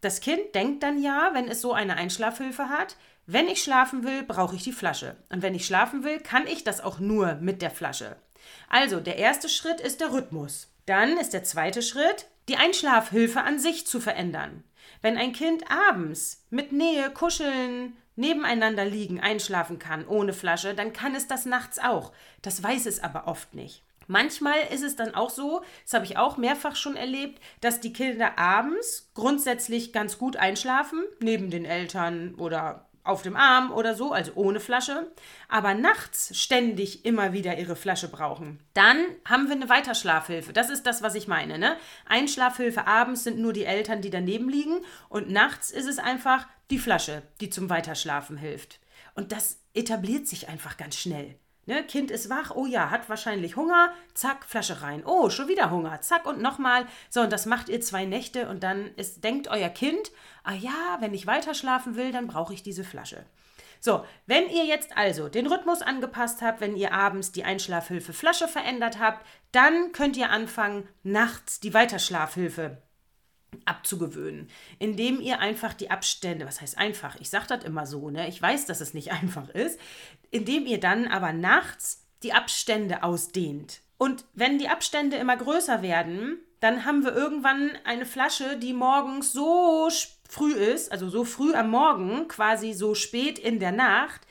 Das 0.00 0.20
Kind 0.20 0.54
denkt 0.54 0.82
dann 0.82 1.02
ja, 1.02 1.30
wenn 1.32 1.48
es 1.48 1.60
so 1.60 1.72
eine 1.72 1.96
Einschlafhilfe 1.96 2.68
hat, 2.68 2.96
wenn 3.26 3.48
ich 3.48 3.62
schlafen 3.62 4.04
will, 4.04 4.22
brauche 4.22 4.56
ich 4.56 4.62
die 4.62 4.72
Flasche. 4.72 5.16
Und 5.30 5.42
wenn 5.42 5.54
ich 5.54 5.66
schlafen 5.66 6.04
will, 6.04 6.18
kann 6.20 6.46
ich 6.46 6.64
das 6.64 6.80
auch 6.80 6.98
nur 6.98 7.34
mit 7.34 7.62
der 7.62 7.70
Flasche. 7.70 8.16
Also, 8.68 9.00
der 9.00 9.16
erste 9.16 9.48
Schritt 9.48 9.80
ist 9.80 10.00
der 10.00 10.12
Rhythmus. 10.12 10.68
Dann 10.86 11.18
ist 11.18 11.34
der 11.34 11.44
zweite 11.44 11.82
Schritt, 11.82 12.26
die 12.48 12.56
Einschlafhilfe 12.56 13.42
an 13.42 13.58
sich 13.58 13.86
zu 13.86 14.00
verändern. 14.00 14.64
Wenn 15.02 15.16
ein 15.16 15.32
Kind 15.32 15.64
abends 15.70 16.44
mit 16.50 16.72
Nähe, 16.72 17.10
Kuscheln, 17.10 17.96
nebeneinander 18.16 18.84
liegen, 18.84 19.20
einschlafen 19.20 19.78
kann 19.78 20.06
ohne 20.06 20.32
Flasche, 20.32 20.74
dann 20.74 20.92
kann 20.92 21.14
es 21.14 21.28
das 21.28 21.46
nachts 21.46 21.78
auch. 21.78 22.12
Das 22.42 22.62
weiß 22.62 22.86
es 22.86 23.02
aber 23.02 23.28
oft 23.28 23.54
nicht. 23.54 23.84
Manchmal 24.08 24.58
ist 24.72 24.82
es 24.82 24.96
dann 24.96 25.14
auch 25.14 25.30
so, 25.30 25.62
das 25.84 25.92
habe 25.92 26.06
ich 26.06 26.16
auch 26.16 26.38
mehrfach 26.38 26.76
schon 26.76 26.96
erlebt, 26.96 27.40
dass 27.60 27.80
die 27.80 27.92
Kinder 27.92 28.38
abends 28.38 29.10
grundsätzlich 29.14 29.92
ganz 29.92 30.18
gut 30.18 30.36
einschlafen, 30.36 31.04
neben 31.20 31.50
den 31.50 31.66
Eltern 31.66 32.34
oder 32.36 32.87
auf 33.04 33.22
dem 33.22 33.36
Arm 33.36 33.72
oder 33.72 33.94
so, 33.94 34.12
also 34.12 34.32
ohne 34.34 34.60
Flasche, 34.60 35.10
aber 35.48 35.74
nachts 35.74 36.36
ständig 36.38 37.04
immer 37.04 37.32
wieder 37.32 37.58
ihre 37.58 37.76
Flasche 37.76 38.08
brauchen. 38.08 38.60
Dann 38.74 38.98
haben 39.24 39.48
wir 39.48 39.56
eine 39.56 39.68
Weiterschlafhilfe. 39.68 40.52
Das 40.52 40.70
ist 40.70 40.84
das, 40.86 41.02
was 41.02 41.14
ich 41.14 41.28
meine. 41.28 41.58
Ne? 41.58 41.76
Einschlafhilfe 42.06 42.86
abends 42.86 43.24
sind 43.24 43.38
nur 43.38 43.52
die 43.52 43.64
Eltern, 43.64 44.02
die 44.02 44.10
daneben 44.10 44.48
liegen 44.48 44.78
und 45.08 45.30
nachts 45.30 45.70
ist 45.70 45.86
es 45.86 45.98
einfach 45.98 46.46
die 46.70 46.78
Flasche, 46.78 47.22
die 47.40 47.50
zum 47.50 47.70
Weiterschlafen 47.70 48.36
hilft. 48.36 48.80
Und 49.14 49.32
das 49.32 49.58
etabliert 49.74 50.28
sich 50.28 50.48
einfach 50.48 50.76
ganz 50.76 50.96
schnell. 50.96 51.38
Ne, 51.68 51.84
kind 51.84 52.10
ist 52.10 52.30
wach, 52.30 52.52
oh 52.54 52.64
ja, 52.64 52.88
hat 52.88 53.10
wahrscheinlich 53.10 53.56
Hunger, 53.56 53.92
zack, 54.14 54.46
Flasche 54.46 54.80
rein. 54.80 55.02
Oh, 55.04 55.28
schon 55.28 55.48
wieder 55.48 55.70
Hunger, 55.70 56.00
zack 56.00 56.24
und 56.24 56.40
nochmal. 56.40 56.86
So, 57.10 57.20
und 57.20 57.30
das 57.30 57.44
macht 57.44 57.68
ihr 57.68 57.82
zwei 57.82 58.06
Nächte 58.06 58.48
und 58.48 58.62
dann 58.62 58.86
ist, 58.94 59.22
denkt 59.22 59.48
euer 59.48 59.68
Kind, 59.68 60.10
ah 60.44 60.54
ja, 60.54 60.96
wenn 61.00 61.12
ich 61.12 61.26
weiter 61.26 61.52
schlafen 61.52 61.94
will, 61.94 62.10
dann 62.10 62.26
brauche 62.26 62.54
ich 62.54 62.62
diese 62.62 62.84
Flasche. 62.84 63.22
So, 63.80 64.02
wenn 64.24 64.48
ihr 64.48 64.64
jetzt 64.64 64.96
also 64.96 65.28
den 65.28 65.46
Rhythmus 65.46 65.82
angepasst 65.82 66.40
habt, 66.40 66.62
wenn 66.62 66.74
ihr 66.74 66.94
abends 66.94 67.32
die 67.32 67.44
Einschlafhilfe 67.44 68.14
Flasche 68.14 68.48
verändert 68.48 68.98
habt, 68.98 69.26
dann 69.52 69.92
könnt 69.92 70.16
ihr 70.16 70.30
anfangen, 70.30 70.88
nachts 71.02 71.60
die 71.60 71.74
Weiterschlafhilfe 71.74 72.78
abzugewöhnen, 73.64 74.48
indem 74.78 75.20
ihr 75.20 75.40
einfach 75.40 75.74
die 75.74 75.90
Abstände, 75.90 76.46
was 76.46 76.60
heißt 76.60 76.78
einfach, 76.78 77.16
ich 77.20 77.30
sage 77.30 77.46
das 77.48 77.64
immer 77.64 77.86
so, 77.86 78.10
ne? 78.10 78.28
ich 78.28 78.40
weiß, 78.40 78.66
dass 78.66 78.80
es 78.80 78.94
nicht 78.94 79.12
einfach 79.22 79.48
ist, 79.50 79.78
indem 80.30 80.66
ihr 80.66 80.80
dann 80.80 81.08
aber 81.08 81.32
nachts 81.32 82.04
die 82.22 82.32
Abstände 82.32 83.02
ausdehnt. 83.02 83.80
Und 83.96 84.24
wenn 84.34 84.58
die 84.58 84.68
Abstände 84.68 85.16
immer 85.16 85.36
größer 85.36 85.82
werden, 85.82 86.38
dann 86.60 86.84
haben 86.84 87.04
wir 87.04 87.14
irgendwann 87.14 87.72
eine 87.84 88.06
Flasche, 88.06 88.56
die 88.56 88.72
morgens 88.72 89.32
so 89.32 89.88
früh 90.28 90.52
ist, 90.52 90.90
also 90.90 91.08
so 91.08 91.24
früh 91.24 91.54
am 91.54 91.70
Morgen, 91.70 92.28
quasi 92.28 92.72
so 92.72 92.94
spät 92.94 93.38
in 93.38 93.60
der 93.60 93.72
Nacht, 93.72 94.22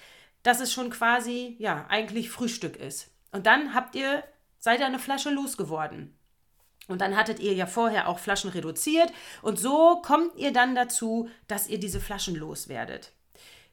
dass 0.43 0.59
es 0.59 0.71
schon 0.71 0.89
quasi, 0.89 1.55
ja, 1.59 1.85
eigentlich 1.89 2.29
Frühstück 2.29 2.77
ist. 2.77 3.11
Und 3.31 3.45
dann 3.45 3.73
habt 3.73 3.95
ihr, 3.95 4.23
seid 4.59 4.79
ihr 4.79 4.85
eine 4.85 4.99
Flasche 4.99 5.29
losgeworden. 5.29 6.16
Und 6.87 7.01
dann 7.01 7.15
hattet 7.15 7.39
ihr 7.39 7.53
ja 7.53 7.65
vorher 7.65 8.07
auch 8.07 8.19
Flaschen 8.19 8.49
reduziert 8.49 9.11
und 9.41 9.59
so 9.59 10.01
kommt 10.01 10.35
ihr 10.37 10.53
dann 10.53 10.73
dazu, 10.73 11.29
dass 11.47 11.67
ihr 11.67 11.79
diese 11.79 11.99
Flaschen 11.99 12.35
loswerdet. 12.35 13.11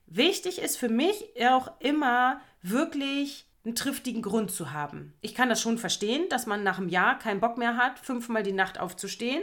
Wichtig 0.06 0.61
ist 0.61 0.76
für 0.76 0.88
mich 0.88 1.25
auch 1.49 1.73
immer 1.80 2.40
wirklich 2.62 3.47
einen 3.64 3.75
triftigen 3.75 4.21
Grund 4.21 4.50
zu 4.50 4.73
haben. 4.73 5.14
Ich 5.23 5.35
kann 5.35 5.49
das 5.49 5.61
schon 5.61 5.78
verstehen, 5.78 6.28
dass 6.28 6.47
man 6.47 6.62
nach 6.62 6.78
einem 6.78 6.88
Jahr 6.88 7.18
keinen 7.18 7.40
Bock 7.40 7.56
mehr 7.56 7.76
hat, 7.76 7.99
fünfmal 7.99 8.42
die 8.42 8.52
Nacht 8.52 8.78
aufzustehen. 8.78 9.42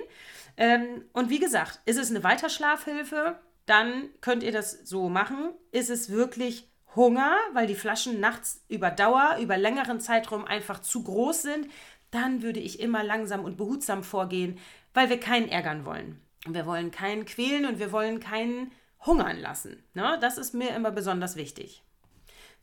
Ähm, 0.57 1.05
und 1.13 1.29
wie 1.29 1.39
gesagt, 1.39 1.79
ist 1.85 1.97
es 1.97 2.09
eine 2.11 2.23
Weiterschlafhilfe, 2.23 3.39
dann 3.65 4.09
könnt 4.21 4.43
ihr 4.43 4.51
das 4.51 4.71
so 4.83 5.09
machen. 5.09 5.51
Ist 5.71 5.89
es 5.89 6.09
wirklich 6.09 6.69
Hunger, 6.95 7.35
weil 7.53 7.67
die 7.67 7.75
Flaschen 7.75 8.19
nachts 8.19 8.63
über 8.67 8.91
Dauer, 8.91 9.37
über 9.39 9.57
längeren 9.57 9.99
Zeitraum 10.01 10.45
einfach 10.45 10.81
zu 10.81 11.03
groß 11.03 11.41
sind, 11.41 11.67
dann 12.11 12.41
würde 12.41 12.59
ich 12.59 12.79
immer 12.79 13.03
langsam 13.03 13.43
und 13.43 13.57
behutsam 13.57 14.03
vorgehen, 14.03 14.59
weil 14.93 15.09
wir 15.09 15.19
keinen 15.19 15.49
ärgern 15.49 15.85
wollen. 15.85 16.21
Wir 16.47 16.65
wollen 16.65 16.91
keinen 16.91 17.25
quälen 17.25 17.65
und 17.65 17.79
wir 17.79 17.91
wollen 17.91 18.19
keinen 18.19 18.71
hungern 19.05 19.39
lassen. 19.39 19.83
Ne? 19.93 20.17
Das 20.21 20.37
ist 20.37 20.53
mir 20.53 20.75
immer 20.75 20.91
besonders 20.91 21.35
wichtig. 21.35 21.83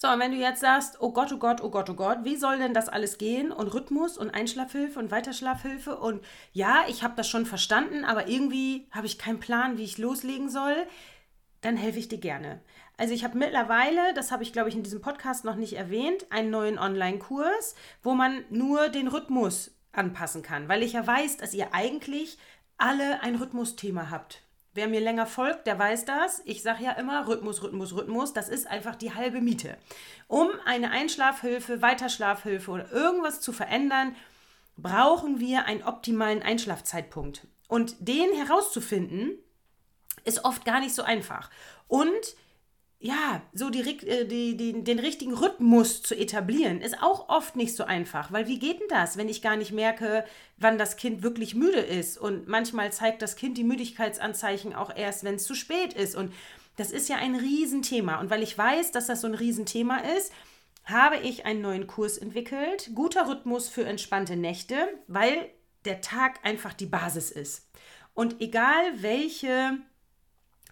So, 0.01 0.09
und 0.09 0.21
wenn 0.21 0.31
du 0.31 0.39
jetzt 0.39 0.61
sagst, 0.61 1.01
oh 1.01 1.13
Gott, 1.13 1.33
oh 1.33 1.39
Gott, 1.39 1.61
oh 1.61 1.71
Gott, 1.71 1.91
oh 1.91 1.95
Gott, 1.95 2.19
wie 2.23 2.37
soll 2.37 2.59
denn 2.59 2.73
das 2.73 2.89
alles 2.89 3.19
gehen? 3.19 3.51
Und 3.51 3.75
Rhythmus 3.75 4.17
und 4.17 4.31
Einschlafhilfe 4.31 5.01
und 5.01 5.11
Weiterschlafhilfe 5.11 5.97
und 5.97 6.25
ja, 6.53 6.85
ich 6.89 7.03
habe 7.03 7.15
das 7.17 7.29
schon 7.29 7.47
verstanden, 7.47 8.05
aber 8.05 8.29
irgendwie 8.29 8.87
habe 8.93 9.07
ich 9.09 9.19
keinen 9.19 9.41
Plan, 9.41 9.77
wie 9.77 9.83
ich 9.83 9.99
loslegen 9.99 10.51
soll, 10.51 10.87
dann 11.63 11.77
helfe 11.77 11.99
ich 11.99 12.07
dir 12.07 12.19
gerne. 12.19 12.61
Also 12.99 13.15
ich 13.15 13.25
habe 13.25 13.39
mittlerweile, 13.39 14.13
das 14.15 14.31
habe 14.31 14.43
ich 14.43 14.53
glaube 14.53 14.69
ich 14.69 14.75
in 14.75 14.83
diesem 14.83 15.01
Podcast 15.01 15.45
noch 15.45 15.55
nicht 15.55 15.75
erwähnt, 15.75 16.27
einen 16.31 16.51
neuen 16.51 16.79
Online-Kurs, 16.79 17.77
wo 18.03 18.15
man 18.15 18.45
nur 18.51 18.89
den 18.89 19.09
Rhythmus 19.09 19.71
anpassen 19.93 20.43
kann, 20.43 20.69
weil 20.69 20.83
ich 20.83 20.93
ja 20.93 21.07
weiß, 21.07 21.39
dass 21.39 21.55
ihr 21.55 21.73
eigentlich 21.73 22.39
alle 22.77 23.23
ein 23.23 23.37
Rhythmusthema 23.37 24.11
habt. 24.11 24.43
Wer 24.75 24.89
mir 24.89 25.01
länger 25.01 25.27
folgt, 25.27 25.67
der 25.67 25.79
weiß 25.79 26.05
das. 26.05 26.43
Ich 26.45 26.63
sage 26.63 26.85
ja 26.85 26.93
immer 26.93 27.27
Rhythmus, 27.27 27.63
Rhythmus, 27.63 27.95
Rhythmus. 27.95 28.33
Das 28.33 28.49
ist 28.49 28.67
einfach 28.67 28.95
die 28.95 29.15
halbe 29.15 29.41
Miete. 29.41 29.77
Um 30.27 30.49
eine 30.67 30.91
Einschlafhilfe, 30.91 31.83
Weiterschlafhilfe 31.83 32.71
oder 32.71 32.93
irgendwas 32.93 33.41
zu 33.41 33.53
verändern, 33.53 34.15
brauchen 34.77 35.41
wir 35.41 35.65
einen 35.65 35.83
optimalen 35.83 36.43
Einschlafzeitpunkt. 36.43 37.47
Und 37.69 37.97
den 38.01 38.33
herauszufinden, 38.35 39.39
ist 40.25 40.45
oft 40.45 40.65
gar 40.65 40.81
nicht 40.81 40.95
so 40.95 41.03
einfach. 41.03 41.51
Und 41.89 42.37
ja, 43.01 43.43
so 43.53 43.71
die, 43.71 43.81
äh, 43.81 44.27
die, 44.27 44.57
die, 44.57 44.83
den 44.83 44.99
richtigen 44.99 45.35
Rhythmus 45.35 46.03
zu 46.03 46.17
etablieren, 46.17 46.81
ist 46.81 47.01
auch 47.01 47.29
oft 47.29 47.55
nicht 47.55 47.77
so 47.77 47.85
einfach. 47.85 48.33
Weil 48.33 48.49
wie 48.49 48.59
geht 48.59 48.81
denn 48.81 48.89
das, 48.89 49.17
wenn 49.17 49.29
ich 49.29 49.41
gar 49.41 49.57
nicht 49.57 49.73
merke, 49.73 50.25
wann 50.57 50.79
das 50.79 50.97
Kind 50.97 51.23
wirklich 51.23 51.55
müde 51.55 51.81
ist? 51.81 52.19
Und 52.19 52.49
manchmal 52.49 52.93
zeigt 52.93 53.23
das 53.23 53.37
Kind 53.37 53.57
die 53.57 53.65
Müdigkeitsanzeichen 53.65 54.75
auch 54.75 54.95
erst, 54.95 55.23
wenn 55.23 55.37
es 55.37 55.45
zu 55.45 55.55
spät 55.55 55.93
ist. 55.93 56.17
Und 56.17 56.33
das 56.77 56.91
ist 56.91 57.09
ja 57.09 57.17
ein 57.17 57.37
Riesenthema. 57.37 58.19
Und 58.21 58.31
weil 58.31 58.43
ich 58.43 58.59
weiß, 58.59 58.91
dass 58.91 59.07
das 59.07 59.21
so 59.21 59.29
ein 59.29 59.35
Riesenthema 59.35 59.99
ist, 60.17 60.33
habe 60.85 61.19
ich 61.19 61.45
einen 61.47 61.61
neuen 61.61 61.87
Kurs 61.87 62.19
entwickelt. 62.19 62.91
Guter 62.95 63.29
Rhythmus 63.29 63.69
für 63.69 63.85
entspannte 63.85 64.37
Nächte, 64.37 64.89
weil 65.07 65.51
der 65.85 66.01
Tag 66.01 66.45
einfach 66.45 66.75
die 66.75 66.87
Basis 66.87 67.31
ist. 67.31 67.69
Und 68.15 68.41
egal 68.41 68.83
welche 68.97 69.79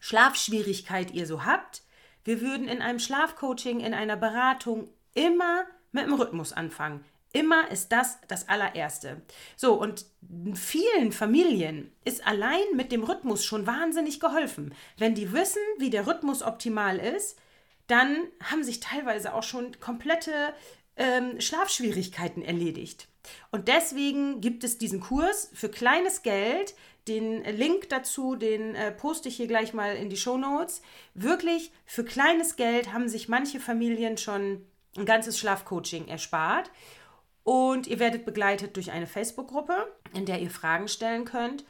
Schlafschwierigkeit 0.01 1.13
ihr 1.13 1.27
so 1.27 1.45
habt, 1.45 1.83
wir 2.27 2.41
würden 2.41 2.69
in 2.69 2.83
einem 2.83 2.99
Schlafcoaching, 2.99 3.81
in 3.81 3.95
einer 3.95 4.17
Beratung 4.17 4.89
immer 5.15 5.65
mit 5.93 6.07
dem 6.07 6.15
Rhythmus 6.15 6.53
anfangen. 6.53 7.05
Immer 7.33 7.71
ist 7.71 7.93
das 7.93 8.19
das 8.29 8.49
allererste. 8.49 9.23
So, 9.57 9.75
und 9.75 10.07
vielen 10.55 11.13
Familien 11.13 11.93
ist 12.05 12.27
allein 12.27 12.65
mit 12.75 12.93
dem 12.93 13.05
Rhythmus 13.05 13.45
schon 13.45 13.67
wahnsinnig 13.67 14.21
geholfen. 14.21 14.75
Wenn 14.97 15.15
die 15.15 15.33
wissen, 15.33 15.63
wie 15.79 15.91
der 15.91 16.07
Rhythmus 16.07 16.43
optimal 16.43 16.99
ist, 16.99 17.39
dann 17.87 18.17
haben 18.43 18.65
sich 18.65 18.81
teilweise 18.81 19.35
auch 19.35 19.43
schon 19.43 19.79
komplette 19.81 20.55
ähm, 20.97 21.41
Schlafschwierigkeiten 21.41 22.43
erledigt. 22.43 23.07
Und 23.51 23.69
deswegen 23.69 24.41
gibt 24.41 24.65
es 24.65 24.79
diesen 24.79 25.01
Kurs 25.01 25.51
für 25.53 25.69
kleines 25.69 26.23
Geld. 26.23 26.75
Den 27.09 27.45
Link 27.45 27.89
dazu, 27.89 28.35
den 28.35 28.75
äh, 28.75 28.91
poste 28.91 29.29
ich 29.29 29.37
hier 29.37 29.47
gleich 29.47 29.73
mal 29.73 29.95
in 29.95 30.11
die 30.11 30.17
Show 30.17 30.37
Notes. 30.37 30.83
Wirklich, 31.15 31.71
für 31.85 32.05
kleines 32.05 32.57
Geld 32.57 32.93
haben 32.93 33.09
sich 33.09 33.29
manche 33.29 33.61
Familien 33.61 34.19
schon 34.19 34.67
ein 34.97 35.07
ganzes 35.07 35.39
Schlafcoaching 35.39 36.09
erspart. 36.09 36.71
Und 37.45 37.87
ihr 37.87 38.01
werdet 38.01 38.25
begleitet 38.25 38.75
durch 38.75 38.91
eine 38.91 39.07
Facebook-Gruppe, 39.07 39.87
in 40.15 40.27
der 40.27 40.41
ihr 40.41 40.51
Fragen 40.51 40.89
stellen 40.89 41.25
könnt. 41.25 41.65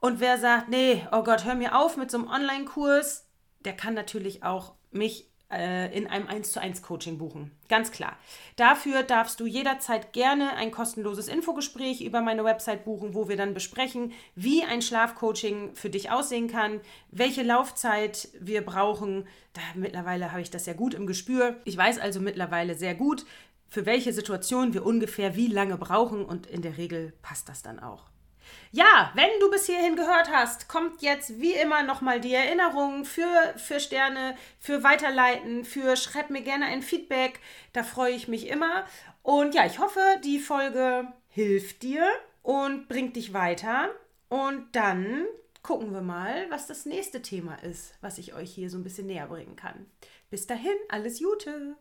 Und 0.00 0.20
wer 0.20 0.36
sagt, 0.36 0.68
nee, 0.68 1.06
oh 1.12 1.22
Gott, 1.22 1.46
hör 1.46 1.54
mir 1.54 1.78
auf 1.78 1.96
mit 1.96 2.10
so 2.10 2.18
einem 2.18 2.28
Online-Kurs, 2.28 3.26
der 3.64 3.74
kann 3.74 3.94
natürlich 3.94 4.42
auch 4.42 4.74
mich 4.90 5.30
äh, 5.54 5.96
in 5.96 6.06
einem 6.06 6.26
1 6.26 6.52
zu 6.52 6.60
1 6.60 6.82
Coaching 6.82 7.18
buchen. 7.18 7.50
Ganz 7.68 7.92
klar. 7.92 8.16
Dafür 8.56 9.02
darfst 9.02 9.40
du 9.40 9.46
jederzeit 9.46 10.12
gerne 10.12 10.54
ein 10.54 10.70
kostenloses 10.70 11.28
Infogespräch 11.28 12.00
über 12.00 12.20
meine 12.20 12.44
Website 12.44 12.84
buchen, 12.84 13.14
wo 13.14 13.28
wir 13.28 13.36
dann 13.36 13.54
besprechen, 13.54 14.12
wie 14.34 14.64
ein 14.64 14.82
Schlafcoaching 14.82 15.74
für 15.74 15.90
dich 15.90 16.10
aussehen 16.10 16.48
kann, 16.48 16.80
welche 17.10 17.42
Laufzeit 17.42 18.28
wir 18.40 18.64
brauchen. 18.64 19.26
Da, 19.52 19.60
mittlerweile 19.74 20.32
habe 20.32 20.42
ich 20.42 20.50
das 20.50 20.66
ja 20.66 20.72
gut 20.72 20.94
im 20.94 21.06
Gespür. 21.06 21.56
Ich 21.64 21.76
weiß 21.76 21.98
also 21.98 22.20
mittlerweile 22.20 22.74
sehr 22.74 22.94
gut, 22.94 23.24
für 23.68 23.86
welche 23.86 24.12
Situation 24.12 24.74
wir 24.74 24.86
ungefähr 24.86 25.34
wie 25.36 25.48
lange 25.48 25.76
brauchen 25.76 26.24
und 26.24 26.46
in 26.46 26.62
der 26.62 26.78
Regel 26.78 27.12
passt 27.22 27.48
das 27.48 27.62
dann 27.62 27.80
auch. 27.80 28.13
Ja, 28.72 29.12
wenn 29.14 29.30
du 29.40 29.50
bis 29.50 29.66
hierhin 29.66 29.96
gehört 29.96 30.30
hast, 30.30 30.68
kommt 30.68 31.02
jetzt 31.02 31.40
wie 31.40 31.54
immer 31.54 31.82
nochmal 31.82 32.20
die 32.20 32.34
Erinnerung 32.34 33.04
für, 33.04 33.54
für 33.56 33.80
Sterne, 33.80 34.36
für 34.58 34.82
Weiterleiten, 34.82 35.64
für 35.64 35.96
schreib 35.96 36.30
mir 36.30 36.42
gerne 36.42 36.66
ein 36.66 36.82
Feedback. 36.82 37.40
Da 37.72 37.82
freue 37.82 38.14
ich 38.14 38.28
mich 38.28 38.48
immer. 38.48 38.84
Und 39.22 39.54
ja, 39.54 39.64
ich 39.64 39.78
hoffe, 39.78 40.00
die 40.24 40.38
Folge 40.38 41.12
hilft 41.28 41.82
dir 41.82 42.06
und 42.42 42.88
bringt 42.88 43.16
dich 43.16 43.32
weiter. 43.32 43.90
Und 44.28 44.66
dann 44.72 45.26
gucken 45.62 45.92
wir 45.92 46.02
mal, 46.02 46.46
was 46.50 46.66
das 46.66 46.84
nächste 46.84 47.22
Thema 47.22 47.54
ist, 47.62 47.94
was 48.00 48.18
ich 48.18 48.34
euch 48.34 48.52
hier 48.52 48.70
so 48.70 48.76
ein 48.76 48.84
bisschen 48.84 49.06
näher 49.06 49.26
bringen 49.26 49.56
kann. 49.56 49.86
Bis 50.30 50.46
dahin, 50.46 50.76
alles 50.88 51.20
Gute! 51.20 51.76